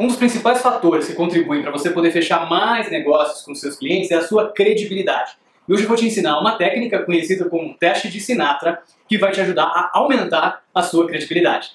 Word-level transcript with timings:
Um 0.00 0.06
dos 0.06 0.16
principais 0.16 0.62
fatores 0.62 1.06
que 1.06 1.12
contribuem 1.12 1.60
para 1.60 1.70
você 1.70 1.90
poder 1.90 2.10
fechar 2.12 2.48
mais 2.48 2.90
negócios 2.90 3.42
com 3.42 3.54
seus 3.54 3.76
clientes 3.76 4.10
é 4.10 4.14
a 4.14 4.22
sua 4.22 4.50
credibilidade. 4.50 5.32
E 5.68 5.72
hoje 5.74 5.82
eu 5.82 5.88
vou 5.88 5.98
te 5.98 6.06
ensinar 6.06 6.40
uma 6.40 6.56
técnica 6.56 7.04
conhecida 7.04 7.44
como 7.44 7.74
teste 7.74 8.08
de 8.08 8.18
Sinatra 8.18 8.82
que 9.06 9.18
vai 9.18 9.32
te 9.32 9.42
ajudar 9.42 9.64
a 9.64 9.90
aumentar 9.92 10.62
a 10.74 10.82
sua 10.82 11.06
credibilidade. 11.06 11.72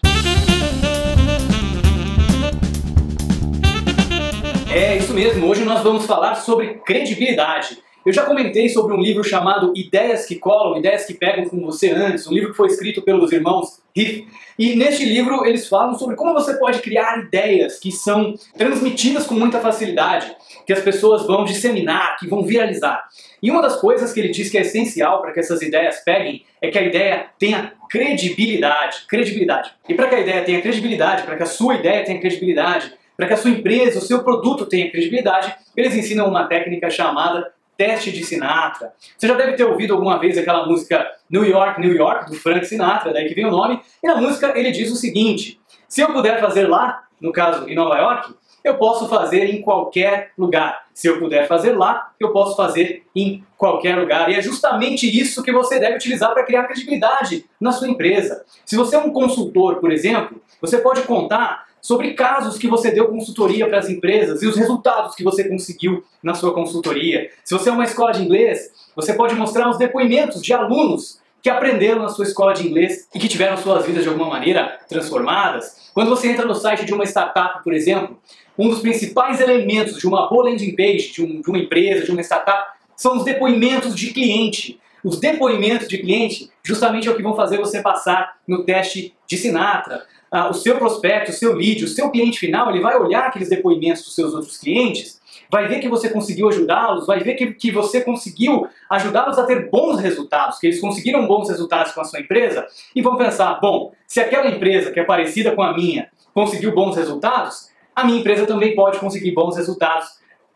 É 4.73 4.97
isso 4.97 5.13
mesmo, 5.13 5.47
hoje 5.47 5.63
nós 5.63 5.83
vamos 5.83 6.07
falar 6.07 6.33
sobre 6.33 6.79
credibilidade. 6.83 7.77
Eu 8.07 8.13
já 8.13 8.23
comentei 8.23 8.69
sobre 8.69 8.93
um 8.93 9.01
livro 9.01 9.21
chamado 9.21 9.73
Ideias 9.75 10.25
que 10.25 10.35
Colam, 10.35 10.79
Ideias 10.79 11.03
que 11.03 11.13
Pegam 11.13 11.43
com 11.49 11.59
Você 11.65 11.91
Antes, 11.91 12.25
um 12.25 12.31
livro 12.31 12.51
que 12.51 12.55
foi 12.55 12.67
escrito 12.67 13.01
pelos 13.01 13.33
irmãos 13.33 13.81
Riff. 13.93 14.25
E 14.57 14.77
neste 14.77 15.03
livro 15.03 15.45
eles 15.45 15.67
falam 15.67 15.93
sobre 15.99 16.15
como 16.15 16.31
você 16.31 16.53
pode 16.57 16.79
criar 16.79 17.19
ideias 17.19 17.77
que 17.77 17.91
são 17.91 18.33
transmitidas 18.57 19.27
com 19.27 19.35
muita 19.35 19.59
facilidade, 19.59 20.33
que 20.65 20.71
as 20.71 20.79
pessoas 20.79 21.27
vão 21.27 21.43
disseminar, 21.43 22.15
que 22.17 22.29
vão 22.29 22.43
viralizar. 22.43 23.03
E 23.43 23.51
uma 23.51 23.61
das 23.61 23.75
coisas 23.75 24.13
que 24.13 24.21
ele 24.21 24.29
diz 24.29 24.49
que 24.49 24.57
é 24.57 24.61
essencial 24.61 25.19
para 25.19 25.33
que 25.33 25.41
essas 25.41 25.61
ideias 25.61 25.99
peguem 26.05 26.45
é 26.61 26.69
que 26.69 26.79
a 26.79 26.83
ideia 26.83 27.25
tenha 27.37 27.73
credibilidade. 27.89 28.99
Credibilidade. 29.09 29.71
E 29.89 29.93
para 29.93 30.07
que 30.07 30.15
a 30.15 30.19
ideia 30.21 30.45
tenha 30.45 30.61
credibilidade, 30.61 31.23
para 31.23 31.35
que 31.35 31.43
a 31.43 31.45
sua 31.45 31.75
ideia 31.75 32.05
tenha 32.05 32.21
credibilidade, 32.21 32.89
para 33.17 33.27
que 33.27 33.33
a 33.33 33.37
sua 33.37 33.51
empresa, 33.51 33.99
o 33.99 34.01
seu 34.01 34.23
produto 34.23 34.65
tenha 34.65 34.89
credibilidade, 34.89 35.53
eles 35.75 35.93
ensinam 35.93 36.29
uma 36.29 36.47
técnica 36.47 36.89
chamada 36.89 37.56
Teste 37.77 38.11
de 38.11 38.25
Sinatra. 38.25 38.91
Você 39.17 39.27
já 39.27 39.35
deve 39.35 39.53
ter 39.53 39.63
ouvido 39.63 39.93
alguma 39.93 40.19
vez 40.19 40.37
aquela 40.37 40.65
música 40.65 41.07
New 41.29 41.45
York, 41.45 41.79
New 41.79 41.93
York, 41.93 42.31
do 42.31 42.35
Frank 42.35 42.65
Sinatra, 42.65 43.13
daí 43.13 43.27
que 43.27 43.35
vem 43.35 43.45
o 43.45 43.51
nome, 43.51 43.79
e 44.03 44.07
na 44.07 44.15
música 44.15 44.57
ele 44.57 44.71
diz 44.71 44.91
o 44.91 44.95
seguinte: 44.95 45.59
se 45.87 46.01
eu 46.01 46.11
puder 46.11 46.39
fazer 46.41 46.67
lá, 46.67 47.03
no 47.21 47.31
caso 47.31 47.69
em 47.69 47.75
Nova 47.75 47.97
York, 47.97 48.33
eu 48.63 48.77
posso 48.77 49.07
fazer 49.07 49.45
em 49.45 49.61
qualquer 49.61 50.31
lugar. 50.37 50.87
Se 50.93 51.07
eu 51.07 51.19
puder 51.19 51.47
fazer 51.47 51.77
lá, 51.77 52.11
eu 52.19 52.33
posso 52.33 52.55
fazer 52.55 53.03
em 53.15 53.43
qualquer 53.57 53.95
lugar. 53.95 54.29
E 54.29 54.35
é 54.35 54.41
justamente 54.41 55.07
isso 55.07 55.43
que 55.43 55.51
você 55.51 55.79
deve 55.79 55.95
utilizar 55.95 56.33
para 56.33 56.43
criar 56.43 56.63
credibilidade 56.63 57.45
na 57.61 57.71
sua 57.71 57.87
empresa. 57.87 58.43
Se 58.65 58.75
você 58.75 58.95
é 58.95 58.99
um 58.99 59.11
consultor, 59.11 59.75
por 59.75 59.91
exemplo, 59.91 60.41
você 60.59 60.79
pode 60.79 61.03
contar 61.03 61.66
sobre 61.81 62.13
casos 62.13 62.57
que 62.57 62.67
você 62.67 62.91
deu 62.91 63.07
consultoria 63.07 63.67
para 63.67 63.79
as 63.79 63.89
empresas 63.89 64.41
e 64.41 64.47
os 64.47 64.55
resultados 64.55 65.15
que 65.15 65.23
você 65.23 65.47
conseguiu 65.47 66.03
na 66.21 66.33
sua 66.33 66.53
consultoria. 66.53 67.29
Se 67.43 67.53
você 67.53 67.69
é 67.69 67.71
uma 67.71 67.83
escola 67.83 68.11
de 68.11 68.23
inglês, 68.23 68.71
você 68.95 69.13
pode 69.13 69.35
mostrar 69.35 69.69
os 69.69 69.77
depoimentos 69.77 70.41
de 70.41 70.53
alunos 70.53 71.19
que 71.41 71.49
aprenderam 71.49 72.01
na 72.01 72.09
sua 72.09 72.25
escola 72.25 72.53
de 72.53 72.67
inglês 72.67 73.07
e 73.13 73.19
que 73.19 73.27
tiveram 73.27 73.55
suas 73.57 73.85
vidas 73.85 74.03
de 74.03 74.09
alguma 74.09 74.29
maneira 74.29 74.79
transformadas. 74.89 75.89
Quando 75.93 76.09
você 76.09 76.29
entra 76.29 76.45
no 76.45 76.55
site 76.55 76.85
de 76.85 76.93
uma 76.93 77.05
startup, 77.05 77.63
por 77.63 77.73
exemplo, 77.73 78.19
um 78.57 78.69
dos 78.69 78.79
principais 78.79 79.39
elementos 79.39 79.97
de 79.97 80.07
uma 80.07 80.27
boa 80.29 80.49
landing 80.49 80.75
page, 80.75 81.11
de, 81.13 81.23
um, 81.23 81.41
de 81.41 81.49
uma 81.49 81.59
empresa, 81.59 82.05
de 82.05 82.11
uma 82.11 82.21
startup, 82.21 82.77
são 82.95 83.17
os 83.17 83.23
depoimentos 83.23 83.95
de 83.95 84.11
cliente. 84.11 84.79
Os 85.03 85.19
depoimentos 85.19 85.87
de 85.87 85.99
cliente 85.99 86.49
justamente 86.63 87.07
é 87.07 87.11
o 87.11 87.15
que 87.15 87.23
vão 87.23 87.35
fazer 87.35 87.57
você 87.57 87.81
passar 87.81 88.37
no 88.47 88.63
teste 88.63 89.13
de 89.27 89.37
Sinatra 89.37 90.03
ah, 90.31 90.49
o 90.49 90.53
seu 90.53 90.77
prospecto, 90.77 91.31
o 91.31 91.33
seu 91.33 91.53
lead, 91.53 91.83
o 91.83 91.87
seu 91.87 92.09
cliente 92.09 92.39
final, 92.39 92.69
ele 92.69 92.81
vai 92.81 92.97
olhar 92.97 93.27
aqueles 93.27 93.49
depoimentos 93.49 94.03
dos 94.03 94.15
seus 94.15 94.33
outros 94.33 94.57
clientes, 94.57 95.19
vai 95.49 95.67
ver 95.67 95.79
que 95.79 95.87
você 95.87 96.09
conseguiu 96.09 96.49
ajudá-los, 96.49 97.07
vai 97.07 97.19
ver 97.19 97.35
que, 97.35 97.53
que 97.53 97.71
você 97.71 98.01
conseguiu 98.01 98.67
ajudá-los 98.89 99.37
a 99.37 99.45
ter 99.45 99.69
bons 99.69 99.99
resultados, 99.99 100.59
que 100.59 100.67
eles 100.67 100.81
conseguiram 100.81 101.25
bons 101.27 101.49
resultados 101.49 101.93
com 101.93 102.01
a 102.01 102.03
sua 102.03 102.19
empresa, 102.19 102.65
e 102.95 103.01
vão 103.01 103.15
pensar, 103.15 103.59
bom, 103.61 103.93
se 104.05 104.19
aquela 104.19 104.49
empresa 104.49 104.91
que 104.91 104.99
é 104.99 105.03
parecida 105.03 105.51
com 105.51 105.61
a 105.61 105.73
minha 105.73 106.09
conseguiu 106.33 106.73
bons 106.73 106.95
resultados, 106.95 107.69
a 107.95 108.03
minha 108.03 108.19
empresa 108.19 108.45
também 108.45 108.75
pode 108.75 108.99
conseguir 108.99 109.31
bons 109.31 109.55
resultados 109.55 110.07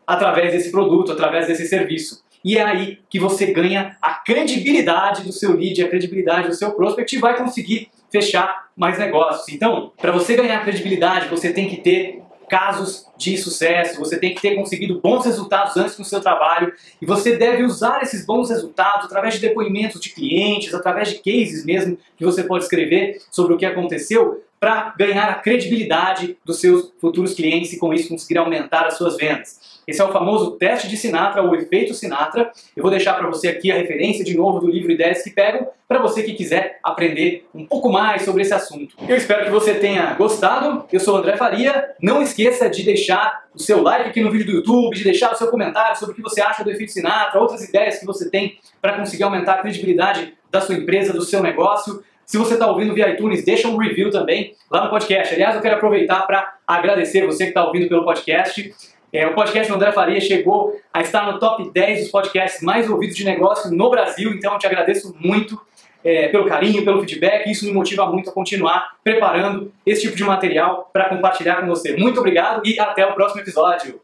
através 0.06 0.52
desse 0.52 0.70
produto, 0.70 1.12
através 1.12 1.46
desse 1.46 1.66
serviço. 1.66 2.22
E 2.44 2.58
é 2.58 2.62
aí 2.62 2.98
que 3.08 3.20
você 3.20 3.46
ganha 3.46 3.96
a 4.02 4.14
credibilidade 4.14 5.22
do 5.22 5.32
seu 5.32 5.56
lead, 5.56 5.82
a 5.82 5.88
credibilidade 5.88 6.48
do 6.48 6.54
seu 6.54 6.72
prospect 6.72 7.14
e 7.14 7.18
vai 7.20 7.36
conseguir 7.36 7.88
fechar 8.12 8.68
mais 8.76 8.98
negócios. 8.98 9.48
Então, 9.48 9.92
para 9.96 10.12
você 10.12 10.36
ganhar 10.36 10.62
credibilidade, 10.62 11.28
você 11.28 11.52
tem 11.52 11.68
que 11.68 11.78
ter 11.78 12.22
casos 12.52 13.06
de 13.16 13.38
sucesso, 13.38 13.98
você 13.98 14.18
tem 14.18 14.34
que 14.34 14.42
ter 14.42 14.54
conseguido 14.54 15.00
bons 15.00 15.24
resultados 15.24 15.74
antes 15.78 15.96
no 15.96 16.04
seu 16.04 16.20
trabalho 16.20 16.70
e 17.00 17.06
você 17.06 17.34
deve 17.34 17.62
usar 17.62 18.02
esses 18.02 18.26
bons 18.26 18.50
resultados 18.50 19.06
através 19.06 19.34
de 19.34 19.40
depoimentos 19.40 19.98
de 19.98 20.10
clientes, 20.10 20.74
através 20.74 21.08
de 21.08 21.14
cases 21.14 21.64
mesmo 21.64 21.96
que 22.14 22.22
você 22.22 22.44
pode 22.44 22.64
escrever 22.64 23.22
sobre 23.30 23.54
o 23.54 23.56
que 23.56 23.64
aconteceu 23.64 24.44
para 24.62 24.94
ganhar 24.96 25.28
a 25.28 25.34
credibilidade 25.34 26.38
dos 26.44 26.60
seus 26.60 26.92
futuros 27.00 27.34
clientes 27.34 27.72
e 27.72 27.78
com 27.80 27.92
isso 27.92 28.08
conseguir 28.08 28.38
aumentar 28.38 28.86
as 28.86 28.96
suas 28.96 29.16
vendas. 29.16 29.82
Esse 29.88 30.00
é 30.00 30.04
o 30.04 30.12
famoso 30.12 30.52
teste 30.52 30.86
de 30.86 30.96
Sinatra, 30.96 31.42
o 31.42 31.52
efeito 31.56 31.92
Sinatra. 31.92 32.52
Eu 32.76 32.82
vou 32.84 32.90
deixar 32.92 33.14
para 33.14 33.26
você 33.26 33.48
aqui 33.48 33.72
a 33.72 33.74
referência 33.74 34.24
de 34.24 34.36
novo 34.36 34.60
do 34.60 34.70
livro 34.70 34.92
Ideias 34.92 35.20
que 35.20 35.30
Pegam, 35.30 35.66
para 35.88 36.00
você 36.00 36.22
que 36.22 36.34
quiser 36.34 36.78
aprender 36.80 37.44
um 37.52 37.66
pouco 37.66 37.90
mais 37.90 38.22
sobre 38.22 38.42
esse 38.42 38.54
assunto. 38.54 38.94
Eu 39.08 39.16
espero 39.16 39.46
que 39.46 39.50
você 39.50 39.74
tenha 39.74 40.14
gostado. 40.14 40.86
Eu 40.92 41.00
sou 41.00 41.16
o 41.16 41.18
André 41.18 41.36
Faria. 41.36 41.96
Não 42.00 42.22
esqueça 42.22 42.70
de 42.70 42.84
deixar 42.84 43.46
o 43.52 43.58
seu 43.58 43.82
like 43.82 44.10
aqui 44.10 44.20
no 44.20 44.30
vídeo 44.30 44.46
do 44.46 44.52
YouTube, 44.52 44.96
de 44.96 45.02
deixar 45.02 45.32
o 45.32 45.36
seu 45.36 45.48
comentário 45.48 45.98
sobre 45.98 46.12
o 46.12 46.16
que 46.16 46.22
você 46.22 46.40
acha 46.40 46.62
do 46.62 46.70
efeito 46.70 46.92
Sinatra, 46.92 47.40
outras 47.40 47.68
ideias 47.68 47.98
que 47.98 48.06
você 48.06 48.30
tem 48.30 48.60
para 48.80 48.96
conseguir 48.96 49.24
aumentar 49.24 49.54
a 49.54 49.58
credibilidade 49.58 50.34
da 50.52 50.60
sua 50.60 50.76
empresa, 50.76 51.12
do 51.12 51.22
seu 51.22 51.42
negócio. 51.42 52.04
Se 52.32 52.38
você 52.38 52.54
está 52.54 52.66
ouvindo 52.66 52.94
via 52.94 53.10
iTunes, 53.10 53.44
deixa 53.44 53.68
um 53.68 53.76
review 53.76 54.08
também 54.08 54.54
lá 54.70 54.84
no 54.84 54.88
podcast. 54.88 55.34
Aliás, 55.34 55.54
eu 55.54 55.60
quero 55.60 55.74
aproveitar 55.74 56.22
para 56.22 56.54
agradecer 56.66 57.26
você 57.26 57.44
que 57.44 57.50
está 57.50 57.62
ouvindo 57.62 57.90
pelo 57.90 58.06
podcast. 58.06 58.74
É, 59.12 59.26
o 59.26 59.34
podcast 59.34 59.70
do 59.70 59.76
André 59.76 59.92
Faria 59.92 60.18
chegou 60.18 60.74
a 60.94 61.02
estar 61.02 61.30
no 61.30 61.38
top 61.38 61.70
10 61.70 62.00
dos 62.00 62.10
podcasts 62.10 62.62
mais 62.62 62.88
ouvidos 62.88 63.16
de 63.16 63.24
negócio 63.26 63.70
no 63.70 63.90
Brasil, 63.90 64.32
então 64.32 64.54
eu 64.54 64.58
te 64.58 64.66
agradeço 64.66 65.14
muito 65.20 65.60
é, 66.02 66.28
pelo 66.28 66.46
carinho, 66.46 66.82
pelo 66.82 67.00
feedback, 67.00 67.50
isso 67.50 67.66
me 67.66 67.72
motiva 67.72 68.06
muito 68.06 68.30
a 68.30 68.32
continuar 68.32 68.96
preparando 69.04 69.70
esse 69.84 70.00
tipo 70.00 70.16
de 70.16 70.24
material 70.24 70.88
para 70.90 71.10
compartilhar 71.10 71.56
com 71.56 71.66
você. 71.66 71.94
Muito 71.98 72.18
obrigado 72.18 72.62
e 72.64 72.80
até 72.80 73.04
o 73.04 73.12
próximo 73.12 73.42
episódio. 73.42 74.00